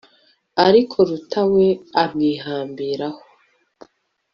[0.67, 1.67] ariko ruta we
[2.01, 3.21] amwihambiraho